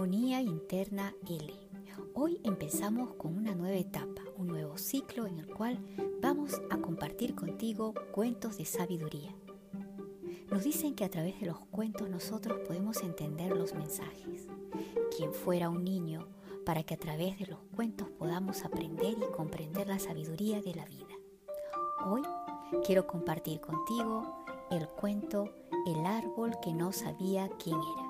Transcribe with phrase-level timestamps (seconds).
[0.00, 1.52] Armonía Interna L.
[2.14, 5.78] Hoy empezamos con una nueva etapa, un nuevo ciclo en el cual
[6.22, 9.34] vamos a compartir contigo cuentos de sabiduría.
[10.50, 14.48] Nos dicen que a través de los cuentos nosotros podemos entender los mensajes.
[15.14, 16.28] Quien fuera un niño
[16.64, 20.86] para que a través de los cuentos podamos aprender y comprender la sabiduría de la
[20.86, 21.14] vida.
[22.06, 22.22] Hoy
[22.86, 25.52] quiero compartir contigo el cuento
[25.86, 28.09] El árbol que no sabía quién era.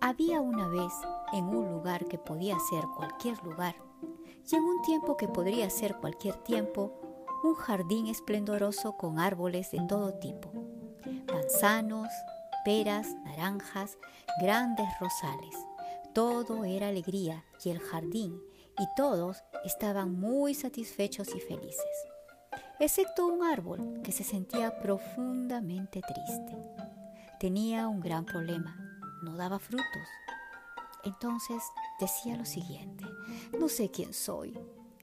[0.00, 0.92] Había una vez
[1.32, 3.74] en un lugar que podía ser cualquier lugar
[4.50, 6.92] y en un tiempo que podría ser cualquier tiempo,
[7.44, 10.50] un jardín esplendoroso con árboles de todo tipo,
[11.32, 12.08] manzanos,
[12.64, 13.98] peras, naranjas,
[14.40, 15.54] grandes rosales.
[16.12, 18.40] Todo era alegría y el jardín
[18.78, 22.06] y todos estaban muy satisfechos y felices,
[22.78, 26.56] excepto un árbol que se sentía profundamente triste.
[27.38, 28.89] Tenía un gran problema
[29.22, 30.08] no daba frutos.
[31.04, 31.62] Entonces
[31.98, 33.04] decía lo siguiente,
[33.58, 34.58] no sé quién soy,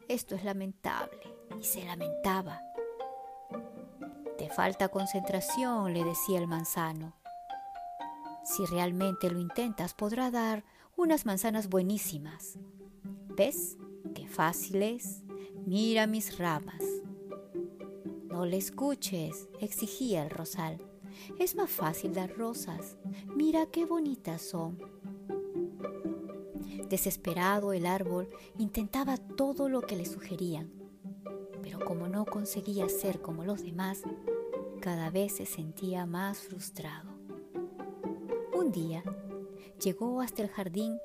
[0.07, 1.19] esto es lamentable,
[1.59, 2.61] y se lamentaba.
[4.37, 7.13] Te falta concentración, le decía el manzano.
[8.43, 10.63] Si realmente lo intentas, podrá dar
[10.95, 12.57] unas manzanas buenísimas.
[13.35, 13.77] ¿Ves?
[14.15, 15.23] Qué fácil es.
[15.65, 16.81] Mira mis ramas.
[18.29, 20.77] No le escuches, exigía el rosal.
[21.39, 22.97] Es más fácil dar rosas.
[23.35, 24.77] Mira qué bonitas son.
[26.89, 30.71] Desesperado el árbol intentaba todo lo que le sugerían,
[31.61, 34.03] pero como no conseguía ser como los demás,
[34.79, 37.09] cada vez se sentía más frustrado.
[38.53, 39.03] Un día
[39.83, 40.97] llegó hasta el jardín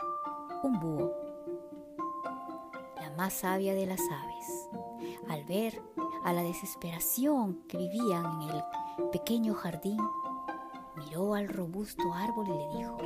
[0.63, 1.13] un búho,
[2.97, 4.69] la más sabia de las aves.
[5.29, 5.83] Al ver
[6.25, 8.63] a la desesperación que vivían en el
[9.11, 9.99] pequeño jardín,
[10.97, 12.99] miró al robusto árbol y le dijo,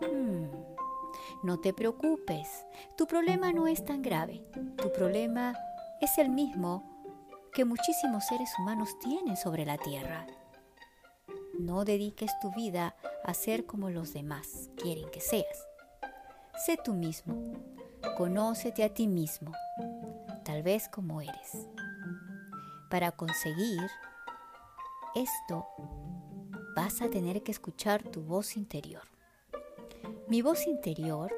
[0.00, 4.44] hmm, no te preocupes, tu problema no es tan grave,
[4.76, 5.54] tu problema
[6.00, 6.96] es el mismo
[7.52, 10.26] que muchísimos seres humanos tienen sobre la tierra.
[11.58, 15.66] No dediques tu vida a ser como los demás quieren que seas.
[16.66, 17.54] Sé tú mismo,
[18.16, 19.52] conócete a ti mismo,
[20.44, 21.68] tal vez como eres.
[22.90, 23.80] Para conseguir
[25.16, 25.66] esto,
[26.74, 29.02] vas a tener que escuchar tu voz interior.
[30.28, 31.32] Mi voz interior,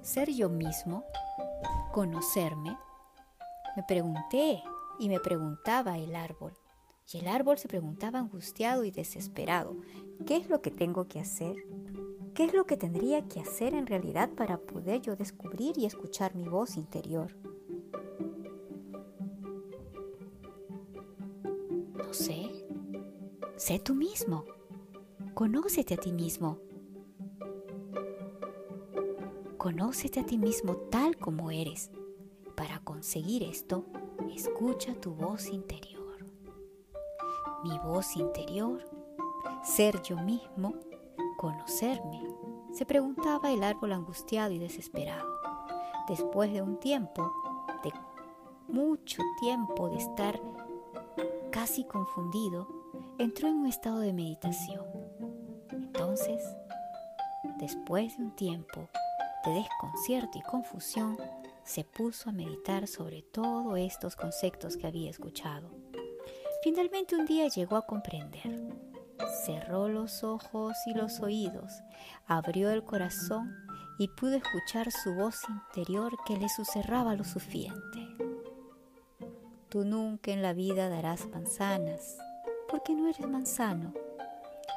[0.00, 1.04] ser yo mismo,
[1.92, 2.78] conocerme,
[3.74, 4.62] me pregunté
[5.00, 6.52] y me preguntaba el árbol.
[7.12, 9.76] Y el árbol se preguntaba angustiado y desesperado,
[10.24, 11.56] ¿qué es lo que tengo que hacer?
[12.34, 16.36] ¿Qué es lo que tendría que hacer en realidad para poder yo descubrir y escuchar
[16.36, 17.34] mi voz interior?
[21.96, 22.47] No sé.
[23.58, 24.44] Sé tú mismo.
[25.34, 26.58] Conócete a ti mismo.
[29.56, 31.90] Conócete a ti mismo tal como eres.
[32.54, 33.86] Para conseguir esto,
[34.32, 36.24] escucha tu voz interior.
[37.64, 38.88] Mi voz interior,
[39.64, 40.76] ser yo mismo,
[41.36, 42.22] conocerme,
[42.70, 45.28] se preguntaba el árbol angustiado y desesperado.
[46.06, 47.32] Después de un tiempo,
[47.82, 47.92] de
[48.68, 50.40] mucho tiempo de estar
[51.50, 52.77] casi confundido,
[53.18, 54.86] entró en un estado de meditación.
[55.72, 56.42] Entonces,
[57.58, 58.88] después de un tiempo
[59.44, 61.16] de desconcierto y confusión,
[61.64, 65.70] se puso a meditar sobre todos estos conceptos que había escuchado.
[66.62, 68.72] Finalmente un día llegó a comprender.
[69.44, 71.72] Cerró los ojos y los oídos,
[72.26, 73.54] abrió el corazón
[73.98, 78.06] y pudo escuchar su voz interior que le susurraba lo suficiente.
[79.68, 82.16] Tú nunca en la vida darás manzanas,
[82.70, 83.92] porque no eres manzano.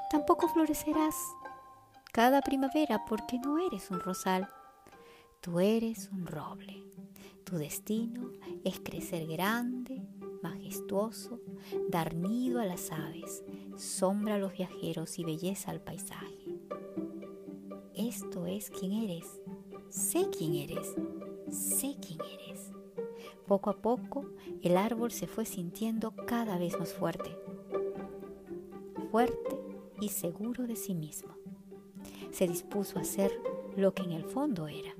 [0.09, 1.15] Tampoco florecerás
[2.11, 4.47] cada primavera porque no eres un rosal.
[5.39, 6.83] Tú eres un roble.
[7.45, 8.31] Tu destino
[8.63, 10.01] es crecer grande,
[10.41, 11.39] majestuoso,
[11.89, 13.43] dar nido a las aves,
[13.75, 16.59] sombra a los viajeros y belleza al paisaje.
[17.93, 19.39] Esto es quien eres.
[19.89, 20.95] Sé quién eres.
[21.49, 22.71] Sé quién eres.
[23.47, 24.25] Poco a poco,
[24.61, 27.35] el árbol se fue sintiendo cada vez más fuerte,
[29.11, 29.57] fuerte
[29.99, 31.35] y seguro de sí mismo.
[32.31, 33.31] Se dispuso a ser
[33.75, 34.93] lo que en el fondo era.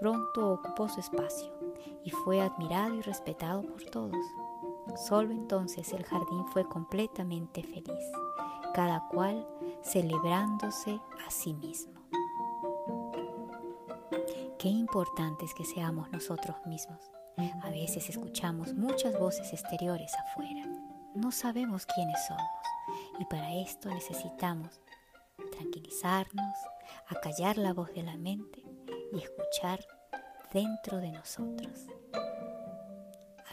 [0.00, 1.52] Pronto ocupó su espacio
[2.04, 4.24] y fue admirado y respetado por todos.
[5.06, 8.04] Solo entonces el jardín fue completamente feliz,
[8.74, 9.46] cada cual
[9.82, 12.00] celebrándose a sí mismo.
[14.58, 16.98] Qué importante es que seamos nosotros mismos.
[17.62, 20.66] A veces escuchamos muchas voces exteriores afuera.
[21.14, 22.42] No sabemos quiénes somos
[23.18, 24.80] y para esto necesitamos
[25.52, 26.54] tranquilizarnos,
[27.08, 28.62] acallar la voz de la mente
[29.12, 29.84] y escuchar
[30.52, 31.86] dentro de nosotros.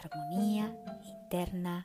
[0.02, 1.84] Armonía interna